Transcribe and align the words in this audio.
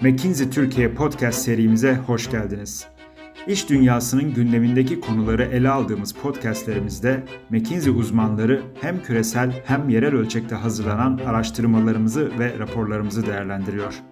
McKinsey 0.00 0.50
Türkiye 0.50 0.94
podcast 0.94 1.38
serimize 1.38 1.94
hoş 1.94 2.30
geldiniz. 2.30 2.86
İş 3.46 3.68
dünyasının 3.68 4.34
gündemindeki 4.34 5.00
konuları 5.00 5.44
ele 5.44 5.68
aldığımız 5.70 6.12
podcastlerimizde 6.12 7.22
McKinsey 7.50 7.92
uzmanları 7.92 8.62
hem 8.80 9.02
küresel 9.02 9.62
hem 9.64 9.88
yerel 9.88 10.14
ölçekte 10.14 10.54
hazırlanan 10.54 11.20
araştırmalarımızı 11.26 12.38
ve 12.38 12.58
raporlarımızı 12.58 13.26
değerlendiriyor. 13.26 14.02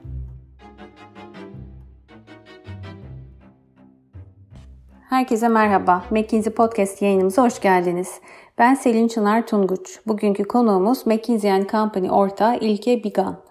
Herkese 5.08 5.48
merhaba. 5.48 6.04
McKinsey 6.10 6.52
Podcast 6.52 7.02
yayınımıza 7.02 7.42
hoş 7.42 7.60
geldiniz. 7.60 8.08
Ben 8.58 8.74
Selin 8.74 9.08
Çınar 9.08 9.46
Tunguç. 9.46 10.00
Bugünkü 10.06 10.44
konuğumuz 10.44 11.06
McKinsey 11.06 11.66
Company 11.66 12.10
ortağı 12.10 12.56
İlke 12.58 13.04
Bigan. 13.04 13.43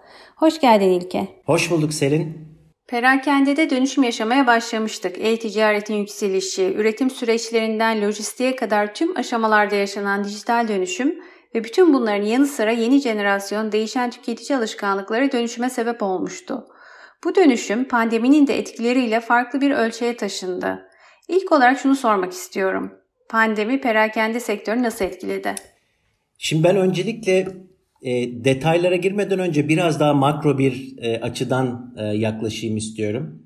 Hoş 0.44 0.60
geldin 0.60 0.90
İlke. 0.90 1.28
Hoş 1.44 1.70
bulduk 1.70 1.94
Selin. 1.94 2.48
Perakendede 2.88 3.70
dönüşüm 3.70 4.04
yaşamaya 4.04 4.46
başlamıştık. 4.46 5.16
E-ticaretin 5.18 5.94
yükselişi, 5.94 6.74
üretim 6.74 7.10
süreçlerinden 7.10 8.02
lojistiğe 8.02 8.56
kadar 8.56 8.94
tüm 8.94 9.16
aşamalarda 9.16 9.74
yaşanan 9.74 10.24
dijital 10.24 10.68
dönüşüm 10.68 11.18
ve 11.54 11.64
bütün 11.64 11.94
bunların 11.94 12.24
yanı 12.24 12.46
sıra 12.46 12.70
yeni 12.70 13.00
jenerasyon 13.00 13.72
değişen 13.72 14.10
tüketici 14.10 14.58
alışkanlıkları 14.58 15.32
dönüşüme 15.32 15.70
sebep 15.70 16.02
olmuştu. 16.02 16.64
Bu 17.24 17.34
dönüşüm 17.34 17.88
pandeminin 17.88 18.46
de 18.46 18.58
etkileriyle 18.58 19.20
farklı 19.20 19.60
bir 19.60 19.70
ölçüye 19.70 20.16
taşındı. 20.16 20.88
İlk 21.28 21.52
olarak 21.52 21.78
şunu 21.78 21.96
sormak 21.96 22.32
istiyorum. 22.32 22.92
Pandemi 23.28 23.80
perakende 23.80 24.40
sektörü 24.40 24.82
nasıl 24.82 25.04
etkiledi? 25.04 25.54
Şimdi 26.38 26.64
ben 26.64 26.76
öncelikle 26.76 27.46
e, 28.04 28.44
detaylara 28.44 28.96
girmeden 28.96 29.38
önce 29.38 29.68
biraz 29.68 30.00
daha 30.00 30.14
makro 30.14 30.58
bir 30.58 30.94
e, 30.98 31.20
açıdan 31.20 31.94
e, 31.98 32.04
yaklaşayım 32.04 32.76
istiyorum. 32.76 33.42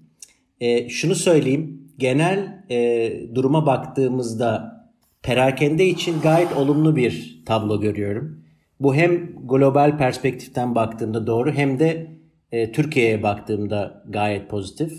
E, 0.61 0.89
şunu 0.89 1.14
söyleyeyim, 1.14 1.91
genel 1.98 2.64
e, 2.70 3.11
duruma 3.34 3.67
baktığımızda 3.67 4.79
perakende 5.23 5.86
için 5.86 6.20
gayet 6.23 6.56
olumlu 6.56 6.97
bir 6.97 7.42
tablo 7.47 7.81
görüyorum. 7.81 8.45
Bu 8.81 8.95
hem 8.95 9.33
global 9.48 9.98
perspektiften 9.98 10.75
baktığımda 10.75 11.27
doğru 11.27 11.53
hem 11.53 11.79
de 11.79 12.06
e, 12.53 12.73
Türkiye'ye 12.73 13.23
baktığımda 13.23 14.05
gayet 14.09 14.51
pozitif. 14.51 14.92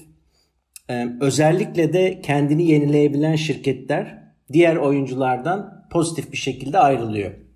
E, 0.89 1.07
özellikle 1.21 1.93
de 1.93 2.21
kendini 2.21 2.71
yenileyebilen 2.71 3.35
şirketler 3.35 4.23
diğer 4.53 4.75
oyunculardan 4.75 5.87
pozitif 5.91 6.31
bir 6.31 6.37
şekilde 6.37 6.79
ayrılıyor 6.79 7.48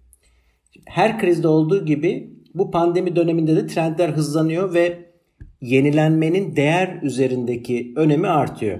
her 0.85 1.19
krizde 1.19 1.47
olduğu 1.47 1.85
gibi 1.85 2.33
bu 2.55 2.71
pandemi 2.71 3.15
döneminde 3.15 3.55
de 3.55 3.67
trendler 3.67 4.09
hızlanıyor 4.09 4.73
ve 4.73 4.99
yenilenmenin 5.61 6.55
değer 6.55 6.99
üzerindeki 7.03 7.93
önemi 7.95 8.27
artıyor. 8.27 8.79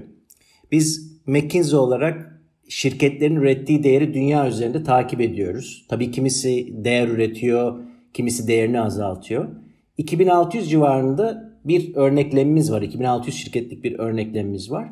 Biz 0.72 1.14
McKinsey 1.26 1.80
olarak 1.80 2.42
şirketlerin 2.70 3.36
ürettiği 3.36 3.84
değeri 3.84 4.14
dünya 4.14 4.48
üzerinde 4.48 4.84
takip 4.84 5.22
ediyoruz. 5.22 5.86
Tabii 5.90 6.12
kimisi 6.12 6.84
değer 6.84 7.08
üretiyor, 7.08 7.80
kimisi 8.14 8.48
değerini 8.48 8.82
azaltıyor. 8.82 9.50
2600 9.98 10.70
civarında 10.70 11.54
bir 11.66 11.96
örneklemimiz 11.96 12.72
var. 12.72 12.82
2600 12.82 13.36
şirketlik 13.36 13.84
bir 13.84 14.00
örneklemimiz 14.00 14.72
var. 14.72 14.90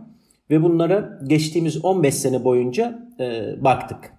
Ve 0.49 0.63
bunlara 0.63 1.19
geçtiğimiz 1.27 1.85
15 1.85 2.15
sene 2.15 2.43
boyunca 2.43 3.07
e, 3.19 3.55
baktık. 3.63 4.13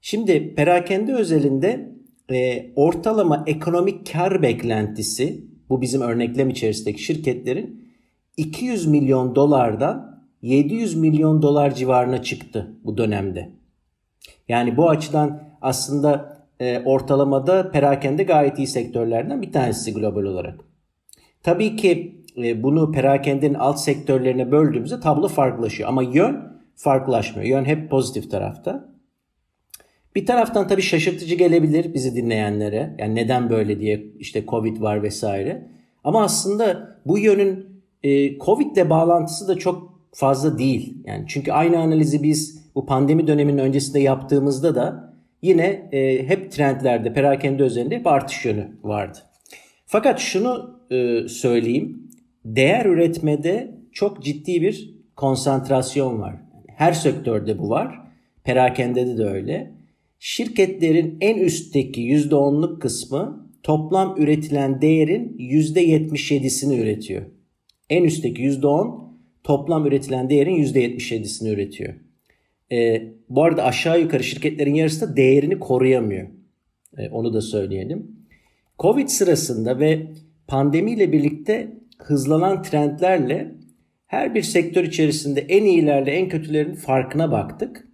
Şimdi 0.00 0.54
perakende 0.54 1.14
özelinde 1.14 1.97
e, 2.30 2.70
ortalama 2.76 3.44
ekonomik 3.46 4.12
kar 4.12 4.42
beklentisi 4.42 5.44
bu 5.68 5.80
bizim 5.80 6.00
örneklem 6.00 6.50
içerisindeki 6.50 7.02
şirketlerin 7.02 7.88
200 8.36 8.86
milyon 8.86 9.34
dolardan 9.34 10.22
700 10.42 10.94
milyon 10.94 11.42
dolar 11.42 11.74
civarına 11.74 12.22
çıktı 12.22 12.72
bu 12.84 12.98
dönemde. 12.98 13.50
Yani 14.48 14.76
bu 14.76 14.88
açıdan 14.88 15.42
aslında 15.62 16.38
e, 16.60 16.82
ortalamada 16.84 17.70
perakende 17.70 18.22
gayet 18.22 18.58
iyi 18.58 18.66
sektörlerden 18.66 19.42
bir 19.42 19.52
tanesi 19.52 19.94
global 19.94 20.22
olarak. 20.22 20.60
Tabii 21.42 21.76
ki 21.76 22.18
e, 22.36 22.62
bunu 22.62 22.92
perakendenin 22.92 23.54
alt 23.54 23.78
sektörlerine 23.80 24.52
böldüğümüzde 24.52 25.00
tablo 25.00 25.28
farklılaşıyor 25.28 25.88
ama 25.88 26.02
yön 26.02 26.60
farklılaşmıyor. 26.76 27.48
Yön 27.48 27.64
hep 27.64 27.90
pozitif 27.90 28.30
tarafta. 28.30 28.88
Bir 30.16 30.26
taraftan 30.26 30.68
tabii 30.68 30.82
şaşırtıcı 30.82 31.34
gelebilir 31.34 31.94
bizi 31.94 32.16
dinleyenlere. 32.16 32.96
Yani 32.98 33.14
neden 33.14 33.50
böyle 33.50 33.80
diye 33.80 34.04
işte 34.18 34.44
Covid 34.46 34.80
var 34.80 35.02
vesaire. 35.02 35.68
Ama 36.04 36.22
aslında 36.22 36.96
bu 37.06 37.18
yönün 37.18 37.82
e, 38.02 38.38
Covid 38.38 38.76
ile 38.76 38.90
bağlantısı 38.90 39.48
da 39.48 39.58
çok 39.58 40.00
fazla 40.12 40.58
değil. 40.58 40.96
Yani 41.06 41.24
çünkü 41.28 41.52
aynı 41.52 41.78
analizi 41.78 42.22
biz 42.22 42.58
bu 42.74 42.86
pandemi 42.86 43.26
döneminin 43.26 43.58
öncesinde 43.58 44.00
yaptığımızda 44.00 44.74
da 44.74 45.14
yine 45.42 45.88
e, 45.92 46.28
hep 46.28 46.52
trendlerde, 46.52 47.12
perakende 47.12 47.62
özelinde 47.62 47.96
hep 47.96 48.06
artış 48.06 48.44
yönü 48.44 48.68
vardı. 48.82 49.18
Fakat 49.86 50.18
şunu 50.18 50.80
e, 50.90 51.28
söyleyeyim. 51.28 52.10
Değer 52.44 52.86
üretmede 52.86 53.74
çok 53.92 54.22
ciddi 54.22 54.62
bir 54.62 54.94
konsantrasyon 55.16 56.20
var. 56.20 56.34
Her 56.66 56.92
sektörde 56.92 57.58
bu 57.58 57.70
var. 57.70 58.00
Perakende 58.44 59.18
de 59.18 59.24
öyle. 59.24 59.77
Şirketlerin 60.18 61.18
en 61.20 61.38
üstteki 61.38 62.00
%10'luk 62.00 62.78
kısmı 62.78 63.50
toplam 63.62 64.14
üretilen 64.18 64.82
değerin 64.82 65.36
%77'sini 65.38 66.80
üretiyor. 66.80 67.22
En 67.90 68.04
üstteki 68.04 68.42
%10 68.42 69.08
toplam 69.44 69.86
üretilen 69.86 70.30
değerin 70.30 70.56
%77'sini 70.56 71.48
üretiyor. 71.48 71.94
Ee, 72.72 73.02
bu 73.28 73.42
arada 73.44 73.64
aşağı 73.64 74.00
yukarı 74.00 74.24
şirketlerin 74.24 74.74
yarısı 74.74 75.08
da 75.08 75.16
değerini 75.16 75.58
koruyamıyor. 75.58 76.28
Ee, 76.98 77.08
onu 77.08 77.34
da 77.34 77.40
söyleyelim. 77.40 78.18
Covid 78.78 79.08
sırasında 79.08 79.80
ve 79.80 80.06
pandemiyle 80.46 81.12
birlikte 81.12 81.72
hızlanan 81.98 82.62
trendlerle 82.62 83.54
her 84.06 84.34
bir 84.34 84.42
sektör 84.42 84.84
içerisinde 84.84 85.40
en 85.40 85.64
iyilerle 85.64 86.10
en 86.10 86.28
kötülerin 86.28 86.74
farkına 86.74 87.32
baktık. 87.32 87.87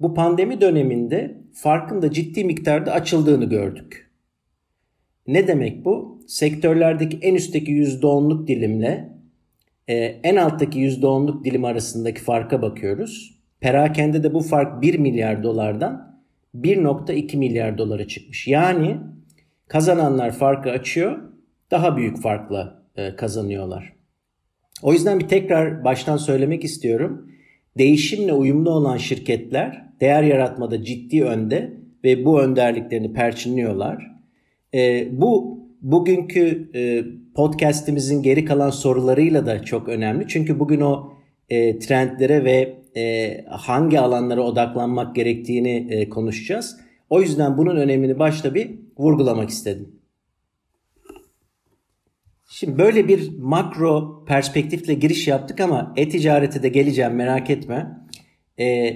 Bu 0.00 0.14
pandemi 0.14 0.60
döneminde 0.60 1.38
farkın 1.52 2.02
da 2.02 2.10
ciddi 2.10 2.44
miktarda 2.44 2.92
açıldığını 2.92 3.44
gördük. 3.44 4.10
Ne 5.26 5.48
demek 5.48 5.84
bu? 5.84 6.20
Sektörlerdeki 6.28 7.18
en 7.22 7.34
üstteki 7.34 7.72
%10'luk 7.72 8.46
dilimle 8.46 9.12
e, 9.88 9.94
en 9.96 10.36
alttaki 10.36 10.80
%10'luk 10.80 11.44
dilim 11.44 11.64
arasındaki 11.64 12.20
farka 12.20 12.62
bakıyoruz. 12.62 13.38
Perakende 13.60 14.22
de 14.22 14.34
bu 14.34 14.40
fark 14.40 14.82
1 14.82 14.98
milyar 14.98 15.42
dolardan 15.42 16.20
1.2 16.54 17.36
milyar 17.36 17.78
dolara 17.78 18.08
çıkmış. 18.08 18.48
Yani 18.48 18.96
kazananlar 19.68 20.32
farkı 20.32 20.70
açıyor, 20.70 21.18
daha 21.70 21.96
büyük 21.96 22.22
farkla 22.22 22.82
e, 22.96 23.16
kazanıyorlar. 23.16 23.92
O 24.82 24.92
yüzden 24.92 25.20
bir 25.20 25.28
tekrar 25.28 25.84
baştan 25.84 26.16
söylemek 26.16 26.64
istiyorum. 26.64 27.30
Değişimle 27.78 28.32
uyumlu 28.32 28.70
olan 28.70 28.96
şirketler 28.96 29.84
değer 30.00 30.22
yaratmada 30.22 30.84
ciddi 30.84 31.24
önde 31.24 31.72
ve 32.04 32.24
bu 32.24 32.40
önderliklerini 32.40 33.12
perçinliyorlar. 33.12 34.10
E, 34.74 35.08
bu 35.12 35.58
bugünkü 35.82 36.70
e, 36.74 37.04
podcastimizin 37.34 38.22
geri 38.22 38.44
kalan 38.44 38.70
sorularıyla 38.70 39.46
da 39.46 39.62
çok 39.62 39.88
önemli. 39.88 40.24
Çünkü 40.28 40.60
bugün 40.60 40.80
o 40.80 41.12
e, 41.48 41.78
trendlere 41.78 42.44
ve 42.44 42.74
e, 42.96 43.44
hangi 43.48 44.00
alanlara 44.00 44.42
odaklanmak 44.42 45.16
gerektiğini 45.16 45.86
e, 45.90 46.08
konuşacağız. 46.08 46.76
O 47.10 47.20
yüzden 47.20 47.58
bunun 47.58 47.76
önemini 47.76 48.18
başta 48.18 48.54
bir 48.54 48.70
vurgulamak 48.98 49.50
istedim. 49.50 49.88
Şimdi 52.64 52.78
böyle 52.78 53.08
bir 53.08 53.38
makro 53.38 54.24
perspektifle 54.26 54.94
giriş 54.94 55.28
yaptık 55.28 55.60
ama 55.60 55.92
e-ticarete 55.96 56.62
de 56.62 56.68
geleceğim 56.68 57.14
merak 57.14 57.50
etme. 57.50 57.98
E, 58.60 58.94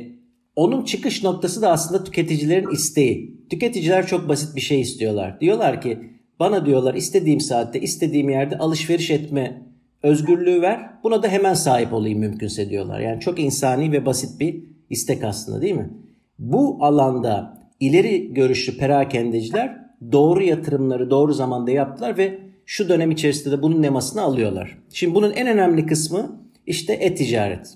onun 0.57 0.85
çıkış 0.85 1.25
noktası 1.25 1.63
da 1.63 1.71
aslında 1.71 2.05
tüketicilerin 2.05 2.71
isteği. 2.71 3.37
Tüketiciler 3.51 4.07
çok 4.07 4.29
basit 4.29 4.57
bir 4.57 4.61
şey 4.61 4.81
istiyorlar. 4.81 5.41
Diyorlar 5.41 5.81
ki 5.81 5.99
bana 6.41 6.67
diyorlar 6.67 6.95
istediğim 6.95 7.41
saatte 7.41 7.81
istediğim 7.81 8.31
yerde 8.31 8.59
alışveriş 8.59 9.11
etme 9.11 9.63
özgürlüğü 10.03 10.63
ver. 10.63 10.91
Buna 11.03 11.23
da 11.23 11.29
hemen 11.29 11.55
sahip 11.55 11.93
olayım 11.93 12.19
mümkünse 12.19 12.71
diyorlar. 12.71 13.01
Yani 13.01 13.21
çok 13.21 13.39
insani 13.39 13.93
ve 13.93 14.07
basit 14.07 14.41
bir 14.41 14.65
istek 14.91 15.25
aslında 15.25 15.63
değil 15.63 15.75
mi? 15.75 15.91
Bu 16.39 16.79
alanda 16.81 17.63
ileri 17.81 18.35
görüşlü 18.35 18.79
perakendeciler 18.79 19.77
doğru 20.13 20.43
yatırımları 20.43 21.11
doğru 21.11 21.33
zamanda 21.33 21.71
yaptılar 21.71 22.19
ve 22.19 22.48
şu 22.69 22.89
dönem 22.89 23.11
içerisinde 23.11 23.57
de 23.59 23.63
bunun 23.63 23.83
nemasını 23.83 24.23
alıyorlar. 24.23 24.79
Şimdi 24.93 25.15
bunun 25.15 25.33
en 25.33 25.47
önemli 25.47 25.87
kısmı 25.87 26.43
işte 26.67 26.93
e-ticaret. 26.93 27.67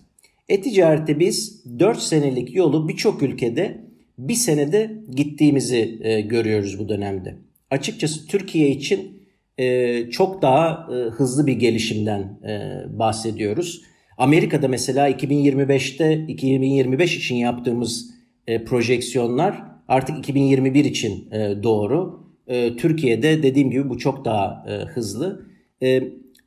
E-ticarette 0.48 1.20
biz 1.20 1.64
4 1.78 1.98
senelik 1.98 2.54
yolu 2.54 2.88
birçok 2.88 3.22
ülkede 3.22 3.84
bir 4.18 4.34
senede 4.34 4.92
gittiğimizi 5.10 5.98
e, 6.02 6.20
görüyoruz 6.20 6.78
bu 6.78 6.88
dönemde. 6.88 7.36
Açıkçası 7.70 8.26
Türkiye 8.26 8.70
için 8.70 9.22
e, 9.58 10.10
çok 10.10 10.42
daha 10.42 10.88
e, 10.90 10.94
hızlı 10.94 11.46
bir 11.46 11.52
gelişimden 11.52 12.20
e, 12.20 12.82
bahsediyoruz. 12.98 13.82
Amerika'da 14.18 14.68
mesela 14.68 15.10
2025'te 15.10 16.26
2025 16.28 17.16
için 17.16 17.36
yaptığımız 17.36 18.10
e, 18.46 18.64
projeksiyonlar 18.64 19.62
artık 19.88 20.18
2021 20.18 20.84
için 20.84 21.30
e, 21.30 21.62
doğru. 21.62 22.21
E, 22.46 22.76
Türkiye'de 22.76 23.42
dediğim 23.42 23.70
gibi 23.70 23.88
bu 23.88 23.98
çok 23.98 24.24
daha 24.24 24.66
e, 24.68 24.72
hızlı. 24.72 25.46
E, 25.82 26.02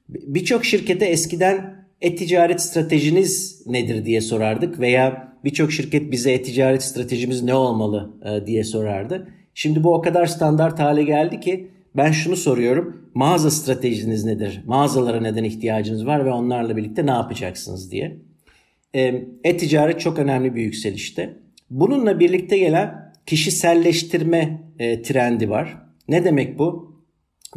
Birçok 0.10 0.66
şirkete 0.66 1.06
eskiden 1.06 1.86
e-ticaret 2.02 2.62
stratejiniz 2.62 3.64
nedir 3.68 4.06
diye 4.06 4.22
sorardık 4.22 4.80
veya 4.80 5.34
birçok 5.44 5.72
şirket 5.72 6.12
bize 6.12 6.32
e-ticaret 6.32 6.84
stratejimiz 6.84 7.44
ne 7.44 7.54
olmalı 7.54 8.14
e, 8.26 8.48
diye 8.48 8.64
sorardı. 8.64 9.28
Şimdi 9.54 9.84
bu 9.84 9.94
o 9.94 10.02
kadar 10.02 10.26
standart 10.26 10.80
hale 10.80 11.04
geldi 11.04 11.40
ki 11.40 11.68
ben 11.96 12.12
şunu 12.12 12.36
soruyorum. 12.36 13.10
Mağaza 13.14 13.52
stratejiniz 13.52 14.26
nedir? 14.26 14.62
Mağazalara 14.66 15.22
neden 15.22 15.44
ihtiyacınız 15.44 16.06
var 16.06 16.26
ve 16.26 16.32
onlarla 16.32 16.78
birlikte 16.78 17.06
ne 17.06 17.12
yapacaksınız 17.12 17.92
diye. 17.92 18.18
E, 18.96 19.26
e-ticaret 19.44 20.00
çok 20.00 20.20
önemli 20.20 20.56
bir 20.56 20.62
yükselişte. 20.62 21.38
Bununla 21.70 22.20
birlikte 22.20 22.58
gelen 22.58 23.14
kişiselleştirme 23.26 24.62
e, 24.80 25.02
trendi 25.02 25.50
var. 25.50 25.85
Ne 26.08 26.26
demek 26.26 26.60
bu? 26.60 26.96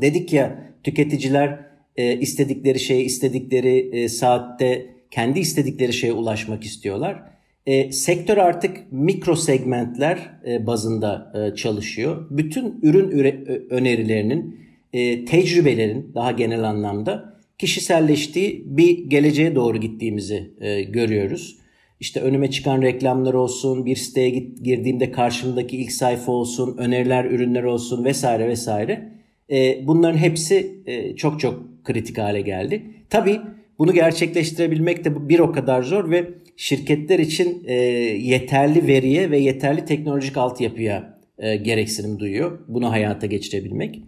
Dedik 0.01 0.33
ya 0.33 0.75
tüketiciler 0.85 1.61
e, 1.97 2.19
istedikleri 2.19 2.81
şeye 2.81 3.05
istedikleri 3.05 3.91
e, 3.93 4.09
saatte 4.09 4.87
kendi 5.11 5.41
istedikleri 5.41 5.93
şeye 5.93 6.13
ulaşmak 6.13 6.65
istiyorlar. 6.65 7.23
E, 7.67 7.93
sektör 7.93 8.37
artık 8.37 8.93
mikro 8.93 9.37
segmentler 9.37 10.31
e, 10.47 10.67
bazında 10.67 11.33
e, 11.35 11.57
çalışıyor. 11.57 12.27
Bütün 12.31 12.81
ürün 12.83 13.11
üre, 13.11 13.45
önerilerinin, 13.71 14.61
e, 14.93 15.25
tecrübelerin 15.25 16.13
daha 16.15 16.33
genel 16.33 16.63
anlamda 16.63 17.39
kişiselleştiği 17.59 18.63
bir 18.67 19.11
geleceğe 19.11 19.55
doğru 19.55 19.81
gittiğimizi 19.81 20.51
e, 20.61 20.83
görüyoruz. 20.83 21.58
İşte 22.01 22.21
önüme 22.21 22.51
çıkan 22.51 22.83
reklamlar 22.83 23.35
olsun, 23.35 23.87
bir 23.87 23.97
siteye 23.97 24.31
git, 24.31 24.65
girdiğimde 24.65 25.11
karşımdaki 25.11 25.77
ilk 25.77 25.93
sayfa 25.93 26.33
olsun, 26.33 26.77
öneriler, 26.77 27.25
ürünler 27.25 27.63
olsun 27.63 28.05
vesaire 28.05 28.49
vesaire. 28.49 29.13
E, 29.51 29.87
bunların 29.87 30.19
hepsi 30.19 30.83
e, 30.87 31.17
çok 31.17 31.41
çok 31.41 31.85
kritik 31.85 32.19
hale 32.19 32.41
geldi. 32.41 32.83
Tabii 33.11 33.41
bunu 33.79 33.93
gerçekleştirebilmek 33.93 35.05
de 35.05 35.29
bir 35.29 35.39
o 35.39 35.53
kadar 35.53 35.83
zor 35.83 36.11
ve 36.11 36.29
şirketler 36.57 37.19
için 37.19 37.65
e, 37.67 37.75
yeterli 37.75 38.87
veriye 38.87 39.31
ve 39.31 39.39
yeterli 39.39 39.85
teknolojik 39.85 40.37
altyapıya 40.37 41.19
e, 41.39 41.57
gereksinim 41.57 42.19
duyuyor. 42.19 42.59
Bunu 42.69 42.91
hayata 42.91 43.27
geçirebilmek. 43.27 44.03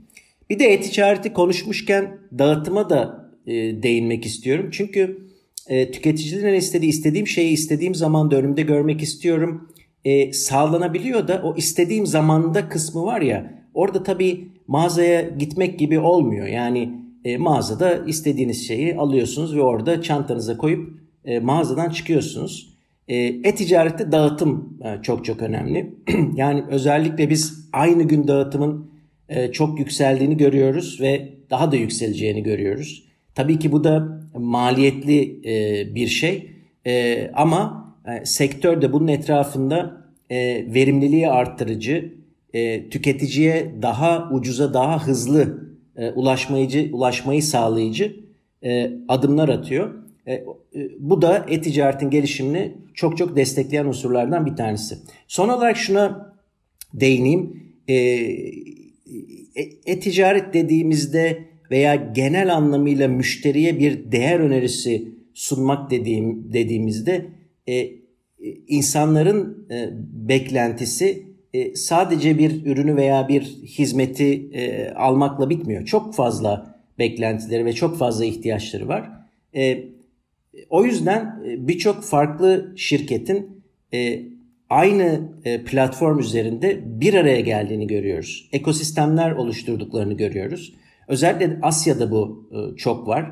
Bir 0.50 0.58
de 0.58 0.64
e-ticareti 0.64 1.32
konuşmuşken 1.32 2.18
dağıtıma 2.38 2.90
da 2.90 3.30
e, 3.46 3.52
değinmek 3.82 4.26
istiyorum. 4.26 4.68
Çünkü 4.72 5.29
e, 5.68 5.90
tüketicilerin 5.90 6.58
istediği 6.58 6.88
istediğim 6.88 7.26
şeyi 7.26 7.52
istediğim 7.52 7.94
zamanda 7.94 8.36
önümde 8.36 8.62
görmek 8.62 9.02
istiyorum. 9.02 9.68
E, 10.04 10.32
sağlanabiliyor 10.32 11.28
da 11.28 11.42
o 11.44 11.56
istediğim 11.56 12.06
zamanda 12.06 12.68
kısmı 12.68 13.02
var 13.02 13.20
ya 13.20 13.64
orada 13.74 14.02
tabii 14.02 14.48
mağazaya 14.66 15.20
gitmek 15.20 15.78
gibi 15.78 15.98
olmuyor. 15.98 16.46
Yani 16.46 16.90
e, 17.24 17.36
mağazada 17.36 18.04
istediğiniz 18.06 18.66
şeyi 18.68 18.96
alıyorsunuz 18.96 19.56
ve 19.56 19.62
orada 19.62 20.02
çantanıza 20.02 20.56
koyup 20.56 21.00
e, 21.24 21.40
mağazadan 21.40 21.90
çıkıyorsunuz. 21.90 22.74
E, 23.08 23.16
e-ticarette 23.16 24.12
dağıtım 24.12 24.78
e, 24.84 25.02
çok 25.02 25.24
çok 25.24 25.42
önemli. 25.42 25.94
yani 26.34 26.64
özellikle 26.68 27.30
biz 27.30 27.68
aynı 27.72 28.02
gün 28.02 28.28
dağıtımın 28.28 28.90
e, 29.28 29.52
çok 29.52 29.78
yükseldiğini 29.78 30.36
görüyoruz 30.36 31.00
ve 31.00 31.28
daha 31.50 31.72
da 31.72 31.76
yükseleceğini 31.76 32.42
görüyoruz. 32.42 33.09
Tabii 33.40 33.58
ki 33.58 33.72
bu 33.72 33.84
da 33.84 34.20
maliyetli 34.34 35.40
e, 35.44 35.94
bir 35.94 36.06
şey 36.06 36.50
e, 36.86 37.30
ama 37.34 37.94
e, 38.06 38.24
sektör 38.24 38.82
de 38.82 38.92
bunun 38.92 39.08
etrafında 39.08 40.06
e, 40.30 40.36
verimliliği 40.74 41.28
arttırıcı, 41.28 42.14
e, 42.52 42.88
tüketiciye 42.88 43.74
daha 43.82 44.30
ucuza 44.32 44.74
daha 44.74 45.06
hızlı 45.06 45.70
e, 45.96 46.10
ulaşmayıcı 46.10 46.90
ulaşmayı 46.92 47.42
sağlayıcı 47.42 48.16
e, 48.64 48.90
adımlar 49.08 49.48
atıyor. 49.48 49.94
E, 50.26 50.34
e, 50.34 50.44
bu 50.98 51.22
da 51.22 51.46
e-ticaretin 51.48 52.10
gelişimini 52.10 52.74
çok 52.94 53.18
çok 53.18 53.36
destekleyen 53.36 53.84
unsurlardan 53.84 54.46
bir 54.46 54.56
tanesi. 54.56 54.98
Son 55.28 55.48
olarak 55.48 55.76
şuna 55.76 56.34
değineyim. 56.94 57.62
E, 57.88 57.94
e-ticaret 59.86 60.54
dediğimizde 60.54 61.49
veya 61.70 61.94
genel 61.94 62.54
anlamıyla 62.54 63.08
müşteriye 63.08 63.78
bir 63.78 64.12
değer 64.12 64.40
önerisi 64.40 65.08
sunmak 65.34 65.90
dediğim 65.90 66.52
dediğimizde 66.52 67.26
e, 67.68 67.90
insanların 68.68 69.66
e, 69.70 69.88
beklentisi 70.28 71.26
e, 71.54 71.74
sadece 71.74 72.38
bir 72.38 72.66
ürünü 72.66 72.96
veya 72.96 73.28
bir 73.28 73.42
hizmeti 73.64 74.50
e, 74.52 74.90
almakla 74.90 75.50
bitmiyor. 75.50 75.84
Çok 75.84 76.14
fazla 76.14 76.80
beklentileri 76.98 77.64
ve 77.64 77.72
çok 77.72 77.98
fazla 77.98 78.24
ihtiyaçları 78.24 78.88
var. 78.88 79.10
E, 79.56 79.84
o 80.70 80.84
yüzden 80.84 81.42
e, 81.46 81.68
birçok 81.68 82.02
farklı 82.04 82.72
şirketin 82.76 83.62
e, 83.94 84.22
aynı 84.70 85.28
e, 85.44 85.64
platform 85.64 86.18
üzerinde 86.18 86.80
bir 87.00 87.14
araya 87.14 87.40
geldiğini 87.40 87.86
görüyoruz. 87.86 88.48
Ekosistemler 88.52 89.30
oluşturduklarını 89.30 90.14
görüyoruz. 90.14 90.74
Özellikle 91.08 91.58
Asya'da 91.62 92.10
bu 92.10 92.48
e, 92.52 92.76
çok 92.76 93.08
var. 93.08 93.30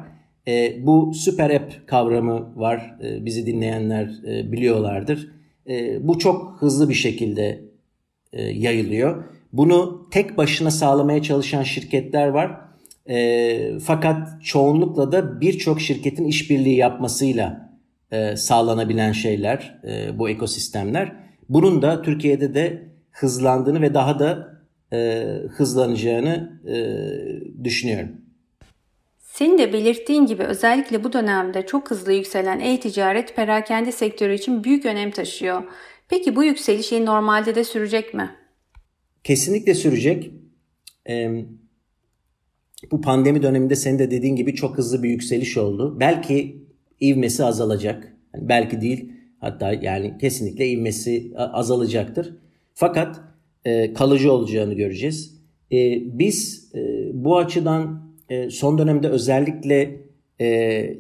E, 0.49 0.87
bu 0.87 1.15
süper 1.15 1.51
app 1.51 1.87
kavramı 1.87 2.53
var. 2.57 2.97
E, 3.05 3.25
bizi 3.25 3.47
dinleyenler 3.47 4.11
biliyorlardır. 4.25 5.29
Bu 6.01 6.19
çok 6.19 6.57
hızlı 6.61 6.89
bir 6.89 6.95
şekilde 6.95 7.65
yayılıyor. 8.33 9.25
Bunu 9.53 10.09
tek 10.11 10.39
başına 10.39 10.71
sağlamaya 10.71 11.23
çalışan 11.23 11.63
şirketler 11.63 12.29
var. 12.29 12.61
Fakat 13.81 14.43
çoğunlukla 14.43 15.13
da 15.13 15.41
birçok 15.41 15.81
şirketin 15.81 16.25
işbirliği 16.25 16.77
yapmasıyla 16.77 17.71
sağlanabilen 18.37 19.13
şeyler 19.13 19.81
bu 20.19 20.29
ekosistemler. 20.29 21.13
Bunun 21.49 21.83
da 21.83 22.03
Türkiye'de 22.03 22.55
de 22.55 22.89
hızlandığını 23.11 23.83
ve 23.83 23.95
daha 23.95 24.19
da 24.19 24.58
e, 24.93 25.25
hızlanacağını 25.51 26.61
e, 26.67 26.77
düşünüyorum. 27.65 28.09
Senin 29.19 29.59
de 29.59 29.73
belirttiğin 29.73 30.27
gibi 30.27 30.43
özellikle 30.43 31.05
bu 31.05 31.13
dönemde 31.13 31.67
çok 31.67 31.91
hızlı 31.91 32.13
yükselen 32.13 32.61
e-ticaret 32.61 33.37
perakende 33.37 33.93
sektörü 33.93 34.35
için 34.35 34.65
büyük 34.65 34.87
önem 34.87 35.11
taşıyor. 35.11 35.63
Peki 36.09 36.37
bu 36.37 36.45
yükseliş 36.45 36.93
normalde 36.93 37.55
de 37.55 37.65
sürecek 37.65 38.15
mi? 38.15 38.31
Kesinlikle 39.25 39.75
sürecek. 39.75 40.31
Ee, 41.09 41.45
bu 42.91 43.01
pandemi 43.01 43.43
döneminde 43.43 43.77
senin 43.77 43.99
de 43.99 44.11
dediğin 44.11 44.37
gibi 44.37 44.55
çok 44.55 44.79
hızlı 44.79 45.03
bir 45.03 45.11
yükseliş 45.11 45.57
oldu. 45.57 46.01
Belki 46.01 46.65
ivmesi 47.01 47.45
azalacak. 47.45 48.17
Yani 48.35 48.49
belki 48.49 48.81
değil 48.81 49.13
hatta 49.41 49.73
yani 49.73 50.19
kesinlikle 50.19 50.69
ivmesi 50.69 51.33
azalacaktır. 51.37 52.37
Fakat 52.75 53.21
e, 53.69 53.93
kalıcı 53.93 54.33
olacağını 54.33 54.75
göreceğiz. 54.75 55.35
E, 55.73 56.03
biz 56.19 56.71
e, 56.75 56.81
bu 57.13 57.39
açıdan 57.39 58.09
son 58.51 58.79
dönemde 58.79 59.09
özellikle 59.09 60.09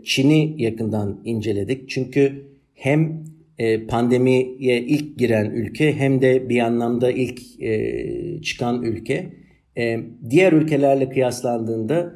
Çin'i 0.04 0.62
yakından 0.62 1.20
inceledik. 1.24 1.88
Çünkü 1.88 2.44
hem 2.74 3.24
pandemiye 3.88 4.80
ilk 4.80 5.18
giren 5.18 5.50
ülke 5.50 5.92
hem 5.92 6.22
de 6.22 6.48
bir 6.48 6.58
anlamda 6.58 7.10
ilk 7.10 7.40
çıkan 8.44 8.82
ülke. 8.82 9.32
Diğer 10.30 10.52
ülkelerle 10.52 11.08
kıyaslandığında 11.08 12.14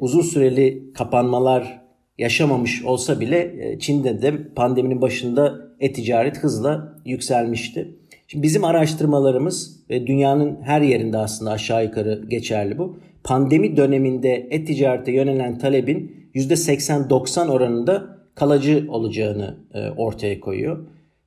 uzun 0.00 0.22
süreli 0.22 0.92
kapanmalar 0.94 1.82
yaşamamış 2.18 2.84
olsa 2.84 3.20
bile 3.20 3.76
Çin'de 3.80 4.22
de 4.22 4.48
pandeminin 4.56 5.00
başında 5.00 5.60
e-ticaret 5.80 6.38
hızla 6.38 6.98
yükselmişti. 7.04 7.94
Şimdi 8.26 8.42
bizim 8.42 8.64
araştırmalarımız 8.64 9.80
ve 9.90 10.06
dünyanın 10.06 10.58
her 10.62 10.80
yerinde 10.80 11.18
aslında 11.18 11.50
aşağı 11.50 11.84
yukarı 11.84 12.24
geçerli 12.28 12.78
bu. 12.78 12.96
Pandemi 13.24 13.76
döneminde 13.76 14.48
e-ticarete 14.50 15.12
yönelen 15.12 15.58
talebin 15.58 16.30
%80-90 16.34 17.48
oranında 17.48 18.18
kalıcı 18.34 18.86
olacağını 18.88 19.56
e, 19.74 19.90
ortaya 19.90 20.40
koyuyor. 20.40 20.86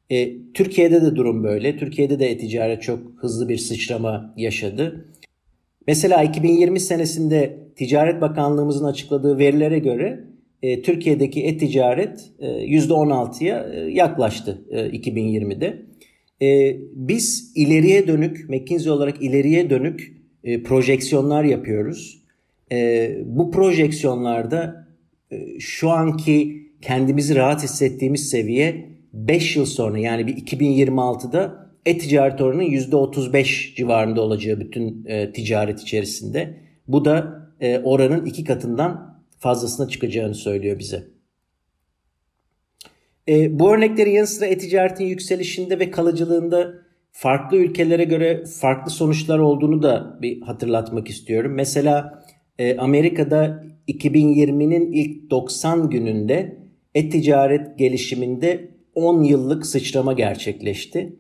E, 0.10 0.52
Türkiye'de 0.54 1.02
de 1.02 1.16
durum 1.16 1.44
böyle. 1.44 1.78
Türkiye'de 1.78 2.20
de 2.20 2.32
e-ticaret 2.32 2.82
çok 2.82 3.00
hızlı 3.18 3.50
bir 3.50 3.58
sıçrama 3.58 4.34
yaşadı. 4.38 5.06
Mesela 5.88 6.24
2020 6.24 6.80
senesinde 6.80 7.68
Ticaret 7.76 8.22
Bakanlığımızın 8.22 8.86
açıkladığı 8.86 9.38
verilere 9.38 9.80
göre 9.80 10.24
e, 10.62 10.82
Türkiye'deki 10.82 11.44
e-ticaret 11.44 12.30
e, 12.40 12.48
%16'ya 12.48 13.70
e, 13.74 13.80
yaklaştı 13.80 14.62
e, 14.70 14.80
2020'de. 14.80 15.87
E, 16.42 16.78
biz 16.94 17.52
ileriye 17.56 18.08
dönük, 18.08 18.50
McKinsey 18.50 18.92
olarak 18.92 19.22
ileriye 19.22 19.70
dönük 19.70 20.18
e, 20.44 20.64
projeksiyonlar 20.64 21.44
yapıyoruz. 21.44 22.24
e, 22.72 23.18
bu 23.26 23.52
projeksiyonlarda 23.52 24.88
e, 25.32 25.60
şu 25.60 25.90
anki 25.90 26.68
kendimizi 26.82 27.36
rahat 27.36 27.64
hissettiğimiz 27.64 28.30
seviye 28.30 28.90
5 29.14 29.56
yıl 29.56 29.66
sonra 29.66 30.00
yani 30.00 30.28
bir 30.28 30.36
2026'da 30.36 31.68
e-ticaret 31.86 32.42
oranının 32.42 32.64
%35 32.64 33.76
civarında 33.76 34.22
olacağı 34.22 34.60
bütün 34.60 35.06
e, 35.06 35.32
ticaret 35.32 35.82
içerisinde. 35.82 36.58
Bu 36.88 37.06
da 37.06 37.48
e, 37.60 37.80
oranın 37.80 38.26
iki 38.26 38.44
katından 38.44 39.20
fazlasına 39.40 39.88
çıkacağını 39.88 40.36
söylüyor 40.36 40.80
bize. 40.80 41.17
E, 43.30 43.60
bu 43.60 43.74
örneklerin 43.74 44.12
yanı 44.12 44.28
sıra 44.28 44.46
e-ticaretin 44.46 45.06
yükselişinde 45.06 45.80
ve 45.80 45.92
kalıcılığında 45.92 46.74
farklı 47.12 47.58
ülkelere 47.58 48.04
göre 48.04 48.44
farklı 48.46 48.92
sonuçlar 48.92 49.40
olduğunu 49.40 49.84
da 49.84 50.20
bir 50.22 50.42
hatırlatmak 50.42 51.10
istiyorum. 51.10 51.52
Mesela 51.56 52.24
e, 52.60 52.78
Amerika'da 52.78 53.64
2020'nin 53.88 54.92
ilk 54.92 55.30
90 55.30 55.90
gününde 55.90 56.58
e-ticaret 56.96 57.78
gelişiminde 57.78 58.72
10 58.96 59.24
yıllık 59.24 59.66
sıçrama 59.66 60.14
gerçekleşti. 60.14 61.16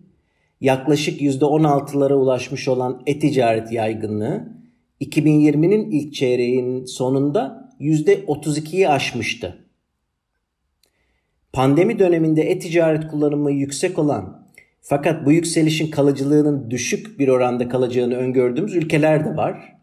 Yaklaşık 0.61 1.21
%16'lara 1.21 2.13
ulaşmış 2.13 2.67
olan 2.67 3.03
e-ticaret 3.05 3.71
yaygınlığı 3.71 4.57
2020'nin 5.01 5.91
ilk 5.91 6.13
çeyreğinin 6.13 6.85
sonunda 6.85 7.71
%32'yi 7.79 8.89
aşmıştı. 8.89 9.66
Pandemi 11.57 11.99
döneminde 11.99 12.41
e-ticaret 12.41 13.07
kullanımı 13.07 13.51
yüksek 13.51 13.99
olan 13.99 14.45
fakat 14.81 15.25
bu 15.25 15.31
yükselişin 15.31 15.91
kalıcılığının 15.91 16.71
düşük 16.71 17.19
bir 17.19 17.27
oranda 17.27 17.69
kalacağını 17.69 18.15
öngördüğümüz 18.15 18.75
ülkeler 18.75 19.25
de 19.25 19.35
var. 19.35 19.75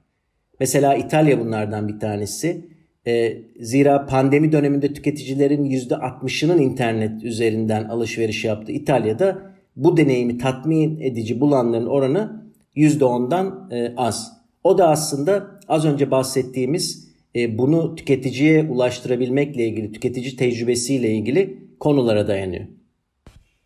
Mesela 0.60 0.94
İtalya 0.94 1.40
bunlardan 1.40 1.88
bir 1.88 2.00
tanesi. 2.00 2.68
E, 3.06 3.36
zira 3.60 4.06
pandemi 4.06 4.52
döneminde 4.52 4.92
tüketicilerin 4.92 5.64
%60'ının 5.64 6.62
internet 6.62 7.24
üzerinden 7.24 7.84
alışveriş 7.84 8.44
yaptı. 8.44 8.72
İtalya'da 8.72 9.38
bu 9.76 9.96
deneyimi 9.96 10.38
tatmin 10.38 11.00
edici 11.00 11.40
bulanların 11.40 11.86
oranı 11.86 12.42
%10'dan 12.76 13.68
e, 13.70 13.94
az. 13.96 14.32
O 14.64 14.78
da 14.78 14.88
aslında 14.88 15.50
az 15.68 15.84
önce 15.84 16.10
bahsettiğimiz 16.10 17.08
e, 17.36 17.58
bunu 17.58 17.94
tüketiciye 17.94 18.64
ulaştırabilmekle 18.64 19.68
ilgili, 19.68 19.92
tüketici 19.92 20.36
tecrübesiyle 20.36 21.14
ilgili 21.14 21.63
konulara 21.80 22.28
dayanıyor. 22.28 22.64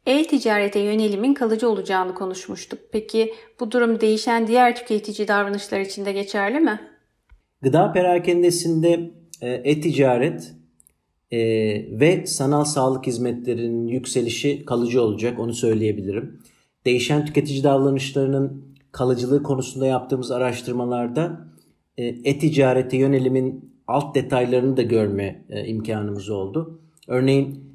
E-ticarete 0.06 0.78
yönelimin 0.80 1.34
kalıcı 1.34 1.68
olacağını 1.68 2.14
konuşmuştuk. 2.14 2.78
Peki 2.92 3.34
bu 3.60 3.70
durum 3.70 4.00
değişen 4.00 4.46
diğer 4.46 4.76
tüketici 4.76 5.28
davranışlar 5.28 5.80
için 5.80 6.04
de 6.04 6.12
geçerli 6.12 6.60
mi? 6.60 6.80
Gıda 7.62 7.92
perakendesinde 7.92 9.10
e, 9.40 9.50
e-ticaret 9.50 10.54
e, 11.30 11.38
ve 12.00 12.26
sanal 12.26 12.64
sağlık 12.64 13.06
hizmetlerinin 13.06 13.86
yükselişi 13.86 14.64
kalıcı 14.64 15.02
olacak 15.02 15.38
onu 15.38 15.54
söyleyebilirim. 15.54 16.40
Değişen 16.86 17.26
tüketici 17.26 17.62
davranışlarının 17.64 18.74
kalıcılığı 18.92 19.42
konusunda 19.42 19.86
yaptığımız 19.86 20.30
araştırmalarda 20.30 21.48
e, 21.96 22.04
e-ticarete 22.06 22.96
yönelimin 22.96 23.74
alt 23.86 24.14
detaylarını 24.14 24.76
da 24.76 24.82
görme 24.82 25.44
e, 25.50 25.66
imkanımız 25.66 26.30
oldu. 26.30 26.80
Örneğin 27.08 27.67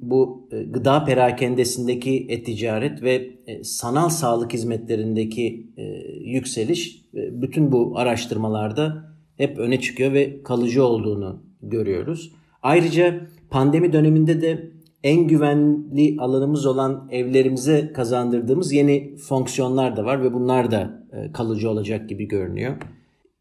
bu 0.00 0.48
e, 0.52 0.62
gıda 0.62 1.04
perakendesindeki 1.04 2.26
e-ticaret 2.28 3.02
ve 3.02 3.30
e, 3.46 3.64
sanal 3.64 4.08
sağlık 4.08 4.52
hizmetlerindeki 4.52 5.66
e, 5.76 5.82
yükseliş 6.24 7.04
e, 7.14 7.42
bütün 7.42 7.72
bu 7.72 7.98
araştırmalarda 7.98 9.12
hep 9.36 9.58
öne 9.58 9.80
çıkıyor 9.80 10.12
ve 10.12 10.42
kalıcı 10.42 10.84
olduğunu 10.84 11.42
görüyoruz. 11.62 12.32
Ayrıca 12.62 13.26
pandemi 13.50 13.92
döneminde 13.92 14.42
de 14.42 14.72
en 15.02 15.28
güvenli 15.28 16.16
alanımız 16.18 16.66
olan 16.66 17.08
evlerimize 17.10 17.92
kazandırdığımız 17.92 18.72
yeni 18.72 19.16
fonksiyonlar 19.16 19.96
da 19.96 20.04
var 20.04 20.22
ve 20.22 20.34
bunlar 20.34 20.70
da 20.70 21.06
e, 21.12 21.32
kalıcı 21.32 21.70
olacak 21.70 22.08
gibi 22.08 22.28
görünüyor. 22.28 22.76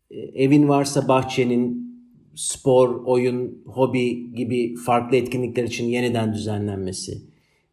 E, 0.09 0.19
evin 0.19 0.69
varsa 0.69 1.07
bahçenin 1.07 1.90
spor, 2.35 3.01
oyun, 3.05 3.63
hobi 3.65 4.33
gibi 4.35 4.75
farklı 4.75 5.17
etkinlikler 5.17 5.63
için 5.63 5.85
yeniden 5.85 6.33
düzenlenmesi, 6.33 7.21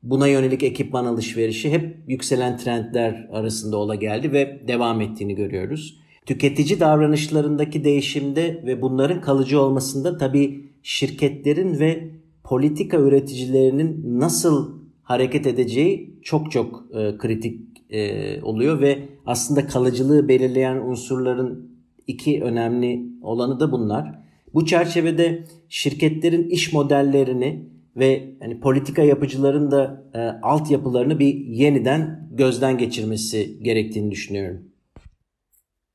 buna 0.02 0.28
yönelik 0.28 0.62
ekipman 0.62 1.04
alışverişi 1.04 1.70
hep 1.70 1.96
yükselen 2.06 2.56
trendler 2.56 3.28
arasında 3.32 3.76
ola 3.76 3.94
geldi 3.94 4.32
ve 4.32 4.62
devam 4.68 5.00
ettiğini 5.00 5.34
görüyoruz. 5.34 5.98
Tüketici 6.26 6.80
davranışlarındaki 6.80 7.84
değişimde 7.84 8.62
ve 8.66 8.82
bunların 8.82 9.20
kalıcı 9.20 9.60
olmasında 9.60 10.16
tabii 10.18 10.64
şirketlerin 10.82 11.78
ve 11.78 12.10
politika 12.44 12.96
üreticilerinin 12.96 14.20
nasıl 14.20 14.78
hareket 15.02 15.46
edeceği 15.46 16.18
çok 16.22 16.50
çok 16.50 16.84
e, 16.94 17.18
kritik 17.18 17.60
e, 17.90 18.42
oluyor 18.42 18.80
ve 18.80 19.08
aslında 19.26 19.66
kalıcılığı 19.66 20.28
belirleyen 20.28 20.76
unsurların 20.76 21.70
iki 22.06 22.42
önemli 22.42 23.06
olanı 23.22 23.60
da 23.60 23.72
bunlar. 23.72 24.27
Bu 24.54 24.66
çerçevede 24.66 25.44
şirketlerin 25.68 26.48
iş 26.48 26.72
modellerini 26.72 27.68
ve 27.96 28.36
hani 28.40 28.60
politika 28.60 29.02
yapıcıların 29.02 29.70
da 29.70 30.04
e, 30.14 30.18
altyapılarını 30.42 31.18
bir 31.18 31.34
yeniden 31.34 32.28
gözden 32.32 32.78
geçirmesi 32.78 33.62
gerektiğini 33.62 34.10
düşünüyorum. 34.10 34.68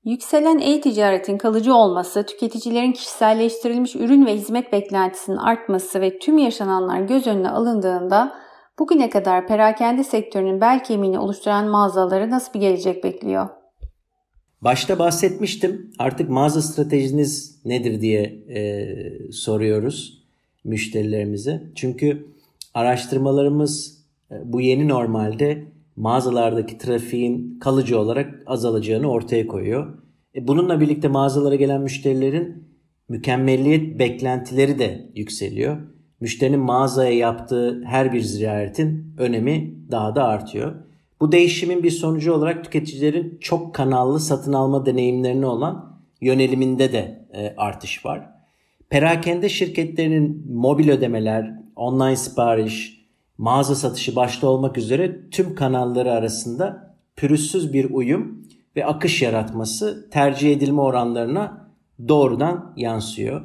Yükselen 0.05 0.59
e-ticaretin 0.59 1.37
kalıcı 1.37 1.73
olması, 1.73 2.25
tüketicilerin 2.25 2.91
kişiselleştirilmiş 2.91 3.95
ürün 3.95 4.25
ve 4.25 4.35
hizmet 4.35 4.73
beklentisinin 4.73 5.37
artması 5.37 6.01
ve 6.01 6.19
tüm 6.19 6.37
yaşananlar 6.37 7.01
göz 7.01 7.27
önüne 7.27 7.49
alındığında 7.49 8.33
bugüne 8.79 9.09
kadar 9.09 9.47
perakende 9.47 10.03
sektörünün 10.03 10.61
bel 10.61 10.83
kemiğini 10.83 11.19
oluşturan 11.19 11.67
mağazaları 11.67 12.29
nasıl 12.29 12.53
bir 12.53 12.59
gelecek 12.59 13.03
bekliyor? 13.03 13.62
Başta 14.63 14.99
bahsetmiştim. 14.99 15.91
Artık 15.99 16.29
mağaza 16.29 16.61
stratejiniz 16.61 17.61
nedir 17.65 18.01
diye 18.01 18.21
e, 18.49 19.31
soruyoruz 19.31 20.23
müşterilerimize. 20.63 21.63
Çünkü 21.75 22.27
araştırmalarımız 22.73 24.03
e, 24.31 24.35
bu 24.45 24.61
yeni 24.61 24.87
normalde 24.87 25.63
mağazalardaki 25.95 26.77
trafiğin 26.77 27.59
kalıcı 27.59 27.99
olarak 27.99 28.43
azalacağını 28.45 29.11
ortaya 29.11 29.47
koyuyor. 29.47 29.97
E, 30.35 30.47
bununla 30.47 30.79
birlikte 30.79 31.07
mağazalara 31.07 31.55
gelen 31.55 31.81
müşterilerin 31.81 32.67
mükemmelliyet 33.09 33.99
beklentileri 33.99 34.79
de 34.79 35.09
yükseliyor. 35.15 35.77
Müşterinin 36.19 36.59
mağazaya 36.59 37.17
yaptığı 37.17 37.83
her 37.85 38.13
bir 38.13 38.21
ziyaretin 38.21 39.15
önemi 39.17 39.75
daha 39.91 40.15
da 40.15 40.23
artıyor. 40.23 40.75
Bu 41.23 41.31
değişimin 41.31 41.83
bir 41.83 41.91
sonucu 41.91 42.33
olarak 42.33 42.63
tüketicilerin 42.63 43.37
çok 43.41 43.75
kanallı 43.75 44.19
satın 44.19 44.53
alma 44.53 44.85
deneyimlerine 44.85 45.45
olan 45.45 45.99
yöneliminde 46.21 46.91
de 46.91 47.27
e, 47.33 47.53
artış 47.57 48.05
var. 48.05 48.29
Perakende 48.89 49.49
şirketlerinin 49.49 50.51
mobil 50.51 50.89
ödemeler, 50.89 51.59
online 51.75 52.15
sipariş, 52.15 53.05
mağaza 53.37 53.75
satışı 53.75 54.15
başta 54.15 54.47
olmak 54.47 54.77
üzere 54.77 55.29
tüm 55.29 55.55
kanalları 55.55 56.11
arasında 56.11 56.95
pürüzsüz 57.15 57.73
bir 57.73 57.89
uyum 57.89 58.47
ve 58.75 58.85
akış 58.85 59.21
yaratması 59.21 60.09
tercih 60.11 60.51
edilme 60.51 60.81
oranlarına 60.81 61.71
doğrudan 62.07 62.73
yansıyor. 62.77 63.41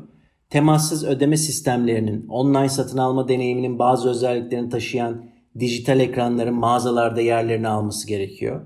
Temassız 0.50 1.04
ödeme 1.04 1.36
sistemlerinin, 1.36 2.26
online 2.28 2.68
satın 2.68 2.98
alma 2.98 3.28
deneyiminin 3.28 3.78
bazı 3.78 4.10
özelliklerini 4.10 4.68
taşıyan 4.68 5.37
dijital 5.58 6.00
ekranların 6.00 6.54
mağazalarda 6.54 7.20
yerlerini 7.20 7.68
alması 7.68 8.08
gerekiyor. 8.08 8.60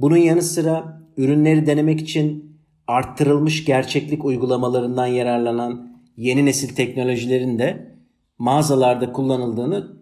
Bunun 0.00 0.16
yanı 0.16 0.42
sıra 0.42 1.02
ürünleri 1.16 1.66
denemek 1.66 2.00
için 2.00 2.56
arttırılmış 2.86 3.64
gerçeklik 3.64 4.24
uygulamalarından 4.24 5.06
yararlanan 5.06 5.96
yeni 6.16 6.46
nesil 6.46 6.74
teknolojilerin 6.74 7.58
de 7.58 7.94
mağazalarda 8.38 9.12
kullanıldığını 9.12 9.96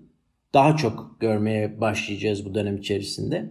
daha 0.54 0.76
çok 0.76 1.16
görmeye 1.20 1.80
başlayacağız 1.80 2.46
bu 2.46 2.54
dönem 2.54 2.76
içerisinde. 2.76 3.50